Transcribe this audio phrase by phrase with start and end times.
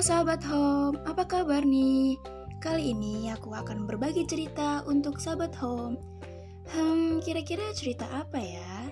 [0.00, 2.16] Sahabat home, apa kabar nih?
[2.56, 6.00] Kali ini aku akan berbagi cerita untuk sahabat home.
[6.72, 8.88] Hmm, kira-kira cerita apa ya?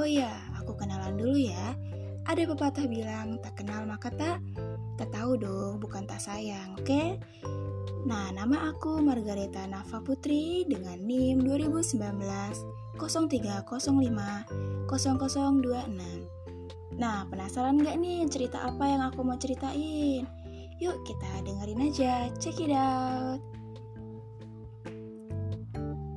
[0.00, 1.76] Oh ya, aku kenalan dulu ya.
[2.24, 4.40] Ada pepatah bilang, tak kenal maka tak,
[4.96, 6.88] tak tahu dong, bukan tak sayang, oke?
[6.88, 7.20] Okay?
[8.08, 12.00] Nah, nama aku Margareta Nafa Putri dengan NIM 2019
[12.96, 13.76] 0305
[14.88, 16.39] 0026.
[16.98, 20.26] Nah, penasaran nggak nih cerita apa yang aku mau ceritain?
[20.80, 23.38] Yuk kita dengerin aja, check it out.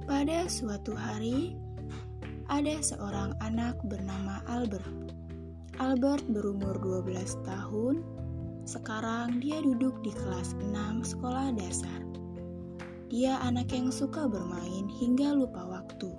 [0.08, 1.54] Pada suatu hari,
[2.48, 5.14] ada seorang anak bernama Albert.
[5.82, 8.06] Albert berumur 12 tahun,
[8.64, 12.00] sekarang dia duduk di kelas 6 sekolah dasar.
[13.12, 16.14] Dia anak yang suka bermain hingga lupa waktu,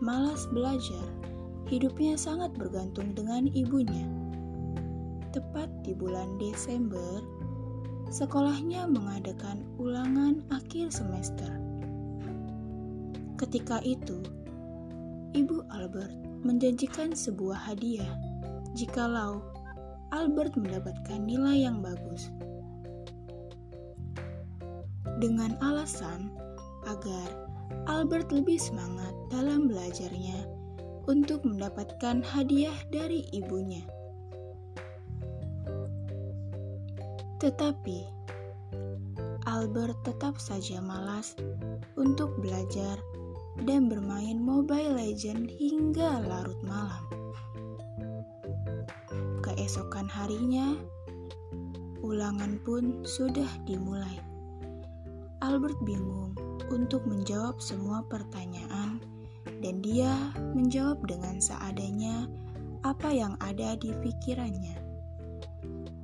[0.00, 1.06] malas belajar,
[1.66, 4.06] hidupnya sangat bergantung dengan ibunya.
[5.34, 7.20] Tepat di bulan Desember,
[8.08, 11.50] sekolahnya mengadakan ulangan akhir semester.
[13.36, 14.22] Ketika itu,
[15.36, 16.14] Ibu Albert
[16.46, 18.16] menjanjikan sebuah hadiah
[18.72, 19.42] jikalau
[20.14, 22.30] Albert mendapatkan nilai yang bagus.
[25.20, 26.32] Dengan alasan
[26.86, 27.26] agar
[27.90, 30.55] Albert lebih semangat dalam belajarnya
[31.06, 33.82] untuk mendapatkan hadiah dari ibunya.
[37.38, 37.98] Tetapi
[39.46, 41.38] Albert tetap saja malas
[41.94, 42.98] untuk belajar
[43.62, 47.04] dan bermain Mobile Legends hingga larut malam.
[49.46, 50.74] Keesokan harinya,
[52.02, 54.18] ulangan pun sudah dimulai.
[55.44, 56.34] Albert bingung
[56.74, 58.98] untuk menjawab semua pertanyaan
[59.60, 60.12] dan dia
[60.52, 62.28] menjawab dengan seadanya
[62.84, 64.76] apa yang ada di pikirannya.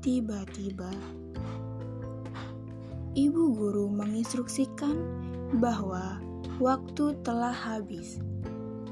[0.03, 0.91] Tiba-tiba,
[3.15, 4.97] ibu guru menginstruksikan
[5.63, 6.19] bahwa
[6.59, 8.19] waktu telah habis.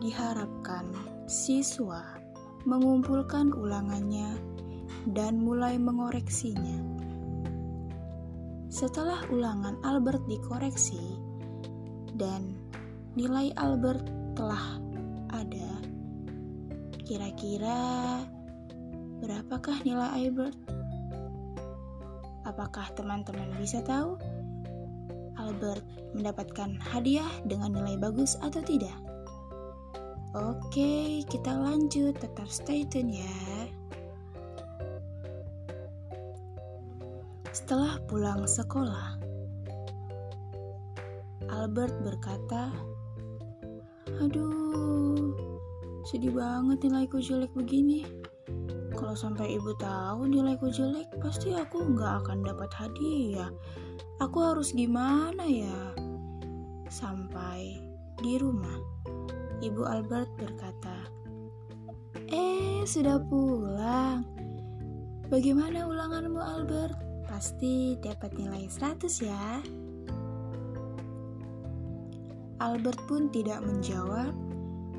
[0.01, 0.89] Diharapkan
[1.29, 2.01] siswa
[2.65, 4.33] mengumpulkan ulangannya
[5.13, 6.81] dan mulai mengoreksinya.
[8.73, 11.21] Setelah ulangan Albert dikoreksi
[12.17, 12.57] dan
[13.13, 14.81] nilai Albert telah
[15.37, 15.69] ada.
[17.05, 17.77] Kira-kira
[19.21, 20.57] berapakah nilai Albert?
[22.49, 24.17] Apakah teman-teman bisa tahu?
[25.37, 25.85] Albert
[26.17, 28.97] mendapatkan hadiah dengan nilai bagus atau tidak?
[30.33, 32.17] Oke, kita lanjut.
[32.17, 33.37] Tetap stay tune ya.
[37.53, 39.21] Setelah pulang sekolah,
[41.53, 42.73] Albert berkata,
[44.21, 45.33] Aduh,
[46.05, 48.05] sedih banget nilaiku jelek begini.
[48.93, 53.49] Kalau sampai ibu tahu nilaiku jelek, pasti aku nggak akan dapat hadiah.
[54.21, 55.97] Aku harus gimana ya?
[56.93, 57.81] Sampai
[58.21, 58.77] di rumah,
[59.65, 61.09] ibu Albert berkata,
[62.29, 64.29] Eh, sudah pulang.
[65.33, 67.25] Bagaimana ulanganmu Albert?
[67.25, 69.65] Pasti dapat nilai 100 ya.
[72.61, 74.37] Albert pun tidak menjawab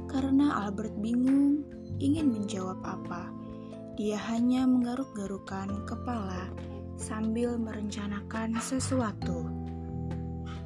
[0.10, 1.62] karena Albert bingung
[2.02, 3.30] ingin menjawab apa.
[4.02, 6.50] Dia hanya menggaruk-garukan kepala
[6.98, 9.46] sambil merencanakan sesuatu.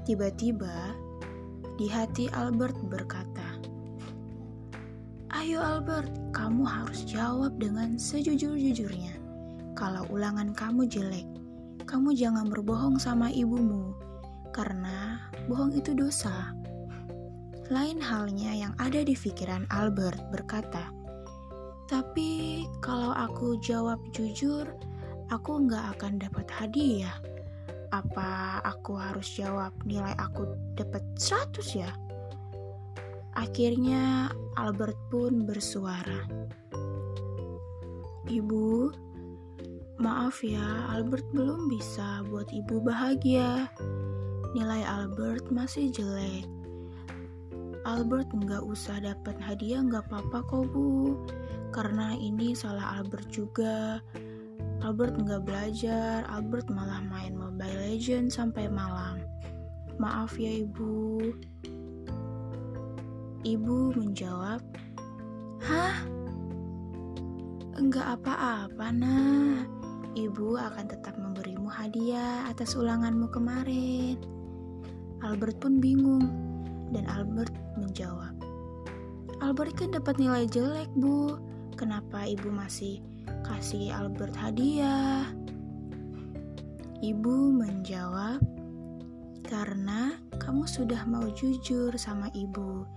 [0.07, 0.95] Tiba-tiba,
[1.75, 3.59] di hati Albert berkata,
[5.35, 9.19] "Ayo Albert, kamu harus jawab dengan sejujur-jujurnya.
[9.75, 11.27] Kalau ulangan kamu jelek,
[11.83, 13.91] kamu jangan berbohong sama ibumu,
[14.55, 15.19] karena
[15.51, 16.55] bohong itu dosa."
[17.73, 20.93] Lain halnya yang ada di pikiran Albert berkata,
[21.89, 24.69] tapi kalau aku jawab jujur,
[25.33, 27.17] aku nggak akan dapat hadiah.
[27.89, 30.45] Apa aku harus jawab nilai aku
[30.77, 31.89] dapat 100 ya?
[33.33, 34.29] Akhirnya
[34.61, 36.21] Albert pun bersuara.
[38.29, 38.93] Ibu,
[39.97, 43.73] maaf ya, Albert belum bisa buat ibu bahagia.
[44.53, 46.54] Nilai Albert masih jelek.
[47.85, 51.21] Albert nggak usah dapat hadiah nggak apa-apa kok bu.
[51.69, 54.01] Karena ini salah Albert juga.
[54.81, 59.21] Albert nggak belajar Albert malah main Mobile Legends sampai malam.
[60.01, 61.21] Maaf ya ibu.
[63.45, 64.65] Ibu menjawab
[65.61, 65.97] hah?
[67.77, 69.61] Enggak apa-apa nah
[70.17, 74.17] ibu akan tetap memberimu hadiah atas ulanganmu kemarin.
[75.21, 76.44] Albert pun bingung
[76.95, 78.31] dan Albert menjawab,
[79.43, 81.35] Albert kan dapat nilai jelek, Bu.
[81.75, 83.03] Kenapa ibu masih
[83.43, 85.27] kasih Albert hadiah?
[87.03, 88.39] Ibu menjawab,
[89.43, 92.87] "Karena kamu sudah mau jujur sama ibu.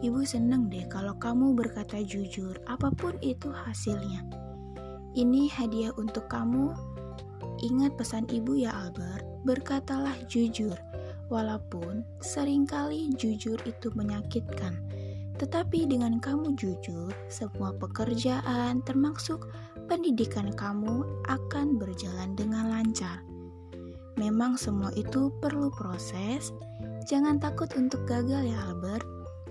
[0.00, 4.24] Ibu seneng deh kalau kamu berkata jujur, apa pun itu hasilnya.
[5.12, 6.72] Ini hadiah untuk kamu.
[7.60, 10.74] Ingat pesan ibu ya Albert, berkatalah jujur,
[11.28, 14.76] walaupun sering kali jujur itu menyakitkan.
[15.34, 19.50] Tetapi dengan kamu jujur, semua pekerjaan termasuk
[19.90, 23.20] pendidikan kamu akan berjalan dengan lancar.
[24.14, 26.54] Memang semua itu perlu proses.
[27.10, 29.04] Jangan takut untuk gagal ya Albert,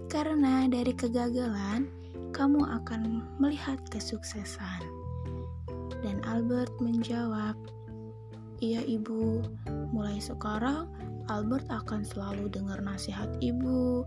[0.07, 1.91] karena dari kegagalan
[2.31, 4.81] kamu akan melihat kesuksesan.
[5.99, 7.59] Dan Albert menjawab,
[8.63, 9.43] "Iya, Ibu.
[9.91, 10.89] Mulai sekarang
[11.31, 14.03] Albert akan selalu dengar nasihat ibu.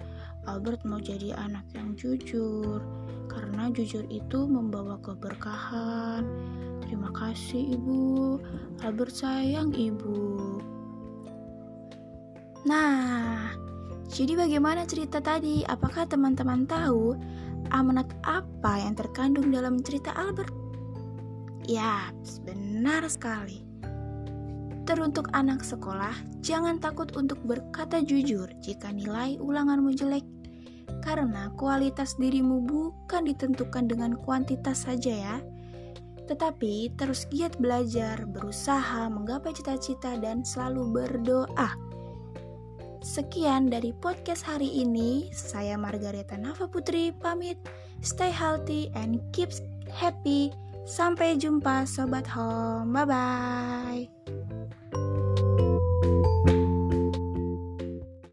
[0.46, 2.78] Albert mau jadi anak yang jujur,
[3.26, 6.22] karena jujur itu membawa keberkahan.
[6.86, 8.38] Terima kasih, Ibu.
[8.86, 10.22] Albert sayang Ibu.
[12.62, 13.50] Nah,
[14.06, 15.66] jadi bagaimana cerita tadi?
[15.66, 17.18] Apakah teman-teman tahu
[17.74, 20.54] amanat apa yang terkandung dalam cerita Albert?
[21.66, 22.14] Ya,
[22.46, 23.65] benar sekali.
[24.86, 26.14] Teruntuk anak sekolah,
[26.46, 30.22] jangan takut untuk berkata jujur jika nilai ulanganmu jelek,
[31.02, 35.36] karena kualitas dirimu bukan ditentukan dengan kuantitas saja ya
[36.26, 41.70] tetapi terus giat belajar, berusaha menggapai cita-cita, dan selalu berdoa.
[43.06, 45.30] Sekian dari podcast hari ini.
[45.30, 47.54] Saya Margareta Nava Putri pamit.
[48.02, 49.54] Stay healthy and keep
[49.86, 50.50] happy.
[50.86, 52.94] Sampai jumpa sobat home.
[52.94, 54.06] Bye bye.